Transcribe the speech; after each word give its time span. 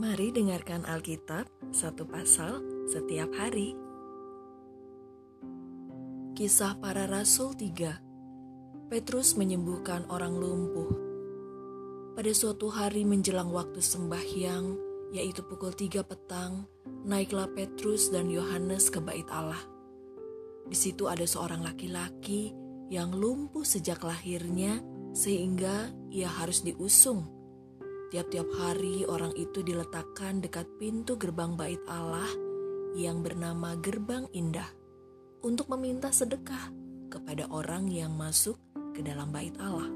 Mari 0.00 0.32
dengarkan 0.32 0.88
Alkitab 0.88 1.44
satu 1.76 2.08
pasal 2.08 2.64
setiap 2.88 3.36
hari. 3.36 3.76
Kisah 6.32 6.80
para 6.80 7.04
Rasul 7.04 7.52
3 7.52 8.88
Petrus 8.88 9.36
menyembuhkan 9.36 10.08
orang 10.08 10.40
lumpuh. 10.40 10.88
Pada 12.16 12.32
suatu 12.32 12.72
hari 12.72 13.04
menjelang 13.04 13.52
waktu 13.52 13.84
sembahyang, 13.84 14.72
yaitu 15.12 15.44
pukul 15.44 15.76
3 15.76 16.00
petang, 16.00 16.64
naiklah 17.04 17.52
Petrus 17.52 18.08
dan 18.08 18.32
Yohanes 18.32 18.88
ke 18.88 19.04
bait 19.04 19.28
Allah. 19.28 19.60
Di 20.64 20.80
situ 20.80 21.12
ada 21.12 21.28
seorang 21.28 21.60
laki-laki 21.60 22.56
yang 22.88 23.12
lumpuh 23.12 23.68
sejak 23.68 24.00
lahirnya 24.00 24.80
sehingga 25.12 25.92
ia 26.08 26.32
harus 26.32 26.64
diusung 26.64 27.39
Tiap-tiap 28.10 28.50
hari 28.58 29.06
orang 29.06 29.30
itu 29.38 29.62
diletakkan 29.62 30.42
dekat 30.42 30.66
pintu 30.82 31.14
gerbang 31.14 31.54
bait 31.54 31.78
Allah 31.86 32.26
yang 32.98 33.22
bernama 33.22 33.78
Gerbang 33.78 34.26
Indah 34.34 34.66
untuk 35.46 35.70
meminta 35.70 36.10
sedekah 36.10 36.74
kepada 37.06 37.46
orang 37.54 37.86
yang 37.86 38.10
masuk 38.18 38.58
ke 38.98 39.06
dalam 39.06 39.30
bait 39.30 39.54
Allah. 39.62 39.86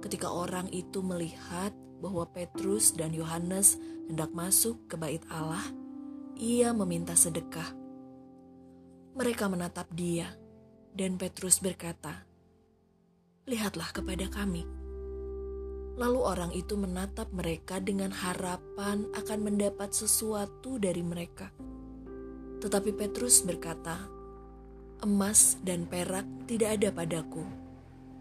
Ketika 0.00 0.32
orang 0.32 0.72
itu 0.72 1.04
melihat 1.04 1.76
bahwa 2.00 2.24
Petrus 2.32 2.96
dan 2.96 3.12
Yohanes 3.12 3.76
hendak 4.08 4.32
masuk 4.32 4.88
ke 4.88 4.96
bait 4.96 5.20
Allah, 5.28 5.62
ia 6.40 6.72
meminta 6.72 7.12
sedekah. 7.12 7.76
Mereka 9.20 9.52
menatap 9.52 9.92
dia, 9.92 10.32
dan 10.96 11.20
Petrus 11.20 11.60
berkata, 11.60 12.24
"Lihatlah 13.44 13.92
kepada 13.92 14.32
kami." 14.32 14.81
Lalu 15.92 16.20
orang 16.24 16.52
itu 16.56 16.72
menatap 16.72 17.28
mereka 17.36 17.76
dengan 17.76 18.08
harapan 18.08 19.04
akan 19.12 19.38
mendapat 19.44 19.92
sesuatu 19.92 20.80
dari 20.80 21.04
mereka. 21.04 21.52
Tetapi 22.64 22.96
Petrus 22.96 23.44
berkata, 23.44 24.08
"Emas 25.04 25.60
dan 25.60 25.84
perak 25.84 26.24
tidak 26.48 26.80
ada 26.80 26.88
padaku, 26.96 27.44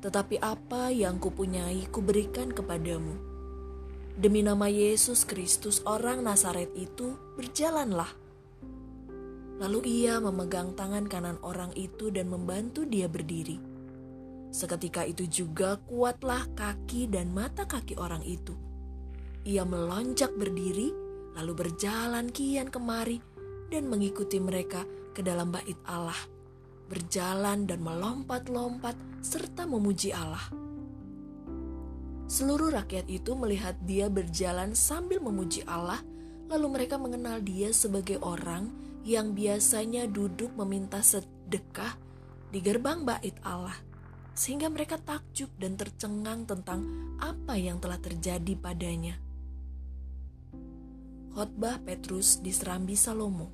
tetapi 0.03 0.41
apa 0.43 0.91
yang 0.91 1.15
kupunyai 1.15 1.87
kuberikan 1.87 2.51
kepadamu. 2.51 3.15
Demi 4.19 4.43
nama 4.43 4.67
Yesus 4.67 5.23
Kristus, 5.23 5.79
orang 5.87 6.27
Nazaret 6.27 6.75
itu, 6.75 7.15
berjalanlah." 7.39 8.11
Lalu 9.61 10.03
ia 10.03 10.17
memegang 10.19 10.73
tangan 10.73 11.05
kanan 11.05 11.37
orang 11.45 11.71
itu 11.77 12.11
dan 12.11 12.27
membantu 12.27 12.83
dia 12.83 13.05
berdiri. 13.05 13.70
Seketika 14.51 15.07
itu 15.07 15.23
juga 15.31 15.79
kuatlah 15.87 16.43
kaki 16.51 17.07
dan 17.07 17.31
mata 17.31 17.63
kaki 17.63 17.95
orang 17.95 18.19
itu. 18.27 18.51
Ia 19.47 19.63
melonjak 19.63 20.35
berdiri, 20.35 20.91
lalu 21.39 21.55
berjalan 21.55 22.27
kian 22.27 22.67
kemari 22.67 23.23
dan 23.71 23.87
mengikuti 23.87 24.43
mereka 24.43 24.83
ke 25.15 25.23
dalam 25.23 25.55
bait 25.55 25.79
Allah, 25.87 26.19
berjalan 26.91 27.63
dan 27.63 27.79
melompat-lompat 27.79 29.23
serta 29.23 29.63
memuji 29.63 30.11
Allah. 30.11 30.43
Seluruh 32.27 32.75
rakyat 32.75 33.07
itu 33.07 33.31
melihat 33.39 33.79
dia 33.87 34.11
berjalan 34.11 34.75
sambil 34.75 35.23
memuji 35.23 35.63
Allah, 35.63 36.03
lalu 36.51 36.75
mereka 36.75 36.99
mengenal 36.99 37.39
dia 37.39 37.71
sebagai 37.71 38.19
orang 38.19 38.67
yang 39.07 39.31
biasanya 39.31 40.11
duduk 40.11 40.51
meminta 40.59 40.99
sedekah 40.99 41.95
di 42.51 42.59
gerbang 42.59 43.07
bait 43.07 43.39
Allah 43.47 43.90
sehingga 44.41 44.73
mereka 44.73 44.97
takjub 44.97 45.53
dan 45.61 45.77
tercengang 45.77 46.49
tentang 46.49 46.81
apa 47.21 47.53
yang 47.61 47.77
telah 47.77 48.01
terjadi 48.01 48.57
padanya. 48.57 49.21
Khotbah 51.37 51.77
Petrus 51.85 52.41
di 52.41 52.49
Serambi 52.49 52.97
Salomo 52.97 53.47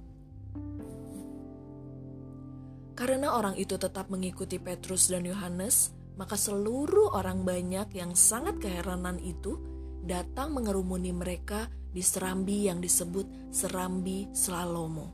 Karena 2.96 3.36
orang 3.36 3.60
itu 3.60 3.76
tetap 3.76 4.08
mengikuti 4.08 4.64
Petrus 4.64 5.12
dan 5.12 5.28
Yohanes, 5.28 5.92
maka 6.16 6.40
seluruh 6.40 7.14
orang 7.14 7.44
banyak 7.44 7.92
yang 7.92 8.16
sangat 8.16 8.58
keheranan 8.64 9.20
itu 9.20 9.60
datang 10.08 10.56
mengerumuni 10.56 11.12
mereka 11.12 11.68
di 11.92 12.00
serambi 12.00 12.72
yang 12.72 12.80
disebut 12.80 13.52
Serambi 13.52 14.32
Salomo. 14.32 15.12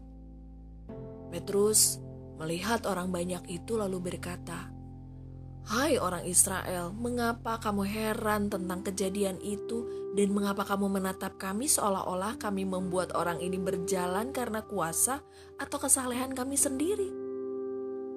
Petrus 1.34 1.98
melihat 2.38 2.86
orang 2.86 3.10
banyak 3.10 3.42
itu 3.50 3.76
lalu 3.76 4.14
berkata, 4.14 4.73
Hai 5.64 5.96
orang 5.96 6.28
Israel, 6.28 6.92
mengapa 6.92 7.56
kamu 7.56 7.88
heran 7.88 8.52
tentang 8.52 8.84
kejadian 8.84 9.40
itu 9.40 10.12
dan 10.12 10.36
mengapa 10.36 10.68
kamu 10.68 10.92
menatap 10.92 11.40
kami 11.40 11.72
seolah-olah 11.72 12.36
kami 12.36 12.68
membuat 12.68 13.16
orang 13.16 13.40
ini 13.40 13.56
berjalan 13.56 14.36
karena 14.36 14.60
kuasa 14.68 15.24
atau 15.56 15.78
kesalehan 15.80 16.36
kami 16.36 16.60
sendiri? 16.60 17.08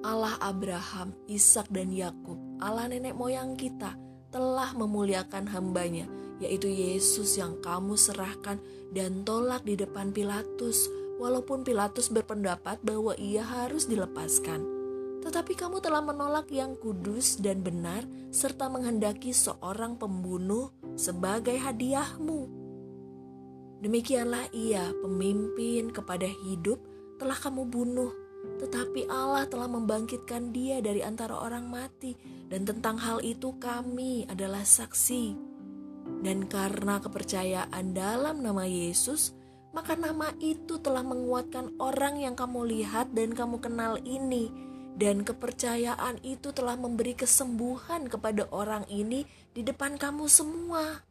Allah 0.03 0.35
Abraham, 0.43 1.15
Ishak 1.31 1.71
dan 1.71 1.87
Yakub, 1.95 2.35
Allah 2.59 2.91
nenek 2.91 3.15
moyang 3.15 3.55
kita 3.55 3.95
telah 4.27 4.75
memuliakan 4.75 5.47
hambanya, 5.47 6.03
yaitu 6.43 6.67
Yesus 6.67 7.39
yang 7.39 7.63
kamu 7.63 7.95
serahkan 7.95 8.59
dan 8.91 9.23
tolak 9.23 9.63
di 9.63 9.79
depan 9.79 10.11
Pilatus, 10.11 10.91
walaupun 11.15 11.63
Pilatus 11.63 12.11
berpendapat 12.11 12.83
bahwa 12.83 13.15
ia 13.15 13.47
harus 13.47 13.87
dilepaskan 13.87 14.76
tetapi 15.21 15.57
kamu 15.57 15.81
telah 15.81 16.01
menolak 16.03 16.47
yang 16.53 16.77
kudus 16.77 17.41
dan 17.41 17.65
benar, 17.65 18.05
serta 18.29 18.69
menghendaki 18.69 19.33
seorang 19.33 19.97
pembunuh 19.97 20.69
sebagai 20.93 21.57
hadiahmu. 21.57 22.49
Demikianlah 23.81 24.49
ia, 24.53 24.89
pemimpin 25.05 25.93
kepada 25.93 26.25
hidup, 26.25 26.81
telah 27.21 27.37
kamu 27.37 27.69
bunuh, 27.69 28.09
tetapi 28.57 29.05
Allah 29.09 29.45
telah 29.45 29.69
membangkitkan 29.69 30.49
dia 30.49 30.81
dari 30.81 31.05
antara 31.05 31.37
orang 31.37 31.69
mati, 31.69 32.17
dan 32.49 32.65
tentang 32.65 32.97
hal 32.97 33.21
itu 33.21 33.53
kami 33.61 34.25
adalah 34.29 34.65
saksi. 34.65 35.37
Dan 36.23 36.47
karena 36.49 36.97
kepercayaan 36.97 37.93
dalam 37.93 38.41
nama 38.41 38.65
Yesus, 38.65 39.37
maka 39.75 39.93
nama 39.93 40.33
itu 40.41 40.81
telah 40.81 41.05
menguatkan 41.05 41.77
orang 41.77 42.17
yang 42.17 42.33
kamu 42.33 42.65
lihat 42.65 43.13
dan 43.13 43.35
kamu 43.37 43.61
kenal 43.61 43.99
ini 44.01 44.49
dan 44.97 45.21
kepercayaan 45.21 46.17
itu 46.25 46.49
telah 46.49 46.73
memberi 46.73 47.13
kesembuhan 47.13 48.09
kepada 48.09 48.49
orang 48.49 48.81
ini 48.89 49.29
di 49.53 49.61
depan 49.61 50.01
kamu 50.01 50.25
semua. 50.25 51.05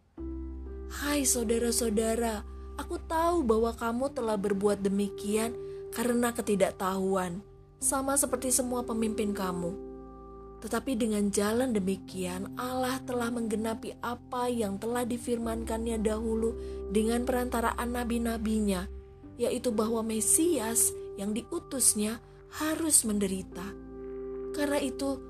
Hai 0.91 1.23
saudara-saudara, 1.23 2.43
aku 2.75 2.99
tahu 3.07 3.47
bahwa 3.47 3.71
kamu 3.79 4.11
telah 4.11 4.35
berbuat 4.35 4.83
demikian 4.83 5.55
karena 5.95 6.35
ketidaktahuan, 6.35 7.41
sama 7.79 8.19
seperti 8.19 8.51
semua 8.51 8.83
pemimpin 8.83 9.31
kamu. 9.31 9.71
Tetapi 10.67 10.99
dengan 10.99 11.31
jalan 11.31 11.71
demikian, 11.71 12.59
Allah 12.59 12.99
telah 13.07 13.31
menggenapi 13.31 14.03
apa 14.03 14.51
yang 14.51 14.83
telah 14.83 15.07
difirmankannya 15.07 16.03
dahulu 16.03 16.59
dengan 16.91 17.23
perantaraan 17.23 17.95
nabi-nabinya, 17.95 18.91
yaitu 19.39 19.71
bahwa 19.71 20.03
Mesias 20.03 20.91
yang 21.21 21.37
diutusnya 21.37 22.19
harus 22.57 23.05
menderita. 23.05 23.65
Karena 24.57 24.81
itu, 24.81 25.21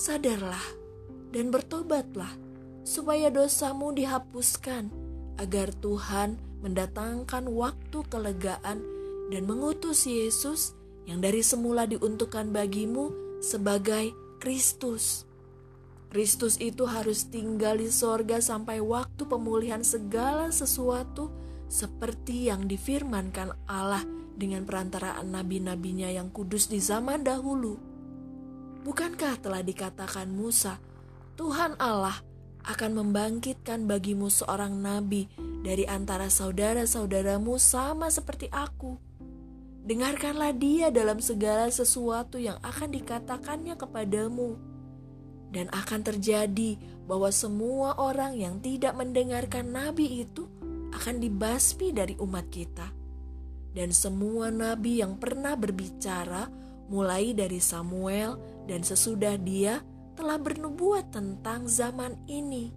sadarlah 0.00 0.64
dan 1.30 1.52
bertobatlah, 1.52 2.32
supaya 2.82 3.28
dosamu 3.28 3.92
dihapuskan, 3.92 4.88
agar 5.36 5.72
Tuhan 5.80 6.40
mendatangkan 6.60 7.48
waktu 7.48 7.98
kelegaan 8.08 8.78
dan 9.32 9.42
mengutus 9.48 10.04
Yesus 10.04 10.76
yang 11.08 11.24
dari 11.24 11.40
semula 11.40 11.88
diuntukkan 11.88 12.52
bagimu 12.52 13.12
sebagai 13.40 14.12
Kristus. 14.40 15.24
Kristus 16.10 16.58
itu 16.58 16.84
harus 16.90 17.30
tinggal 17.30 17.78
di 17.78 17.88
sorga 17.88 18.42
sampai 18.42 18.82
waktu 18.82 19.22
pemulihan 19.24 19.80
segala 19.86 20.50
sesuatu 20.50 21.30
seperti 21.70 22.50
yang 22.50 22.66
difirmankan 22.66 23.54
Allah 23.70 24.02
dengan 24.40 24.64
perantaraan 24.64 25.28
nabi-nabinya 25.28 26.08
yang 26.08 26.32
kudus 26.32 26.72
di 26.72 26.80
zaman 26.80 27.20
dahulu. 27.20 27.76
Bukankah 28.80 29.36
telah 29.44 29.60
dikatakan 29.60 30.32
Musa, 30.32 30.80
Tuhan 31.36 31.76
Allah 31.76 32.16
akan 32.64 33.04
membangkitkan 33.04 33.84
bagimu 33.84 34.32
seorang 34.32 34.80
nabi 34.80 35.28
dari 35.60 35.84
antara 35.84 36.32
saudara-saudaramu 36.32 37.60
sama 37.60 38.08
seperti 38.08 38.48
aku. 38.48 38.96
Dengarkanlah 39.84 40.56
dia 40.56 40.88
dalam 40.88 41.20
segala 41.20 41.68
sesuatu 41.68 42.40
yang 42.40 42.56
akan 42.64 42.88
dikatakannya 42.96 43.76
kepadamu. 43.76 44.56
Dan 45.50 45.66
akan 45.74 46.00
terjadi 46.06 46.78
bahwa 47.10 47.28
semua 47.34 47.98
orang 47.98 48.38
yang 48.38 48.62
tidak 48.62 48.94
mendengarkan 48.94 49.66
nabi 49.74 50.22
itu 50.22 50.46
akan 50.94 51.18
dibasmi 51.18 51.90
dari 51.90 52.14
umat 52.22 52.46
kita 52.54 52.99
dan 53.70 53.94
semua 53.94 54.50
nabi 54.50 54.98
yang 55.02 55.18
pernah 55.18 55.54
berbicara, 55.54 56.50
mulai 56.90 57.30
dari 57.32 57.62
Samuel 57.62 58.38
dan 58.66 58.82
sesudah 58.82 59.38
dia, 59.38 59.82
telah 60.18 60.36
bernubuat 60.36 61.14
tentang 61.14 61.70
zaman 61.70 62.18
ini. 62.26 62.74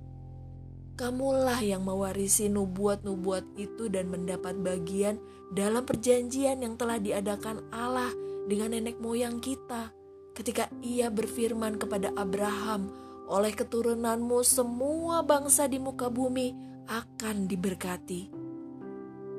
Kamulah 0.94 1.58
yang 1.66 1.82
mewarisi 1.82 2.54
nubuat-nubuat 2.54 3.58
itu 3.58 3.90
dan 3.90 4.14
mendapat 4.14 4.54
bagian 4.62 5.18
dalam 5.50 5.82
perjanjian 5.90 6.62
yang 6.62 6.78
telah 6.78 7.02
diadakan 7.02 7.66
Allah 7.74 8.14
dengan 8.46 8.78
nenek 8.78 9.02
moyang 9.02 9.42
kita 9.42 9.90
ketika 10.38 10.70
ia 10.86 11.10
berfirman 11.10 11.78
kepada 11.78 12.14
Abraham, 12.18 12.90
oleh 13.30 13.54
keturunanmu 13.54 14.42
semua 14.46 15.26
bangsa 15.26 15.70
di 15.70 15.82
muka 15.82 16.10
bumi 16.10 16.54
akan 16.90 17.50
diberkati. 17.50 18.43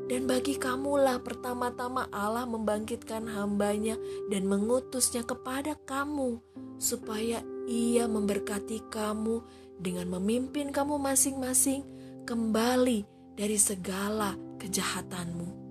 Dan 0.04 0.28
bagi 0.28 0.60
kamulah 0.60 1.24
pertama-tama 1.24 2.12
Allah 2.12 2.44
membangkitkan 2.44 3.24
hambanya 3.24 3.96
dan 4.28 4.44
mengutusnya 4.44 5.24
kepada 5.24 5.72
kamu, 5.88 6.44
supaya 6.76 7.40
ia 7.64 8.04
memberkati 8.04 8.84
kamu 8.92 9.40
dengan 9.80 10.12
memimpin 10.20 10.68
kamu 10.68 11.00
masing-masing 11.00 11.80
kembali 12.28 13.08
dari 13.32 13.56
segala 13.56 14.36
kejahatanmu. 14.60 15.64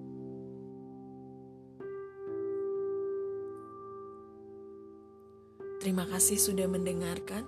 Terima 5.84 6.08
kasih 6.08 6.40
sudah 6.40 6.66
mendengarkan. 6.66 7.44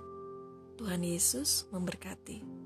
Tuhan 0.76 1.00
Yesus 1.00 1.64
memberkati. 1.72 2.65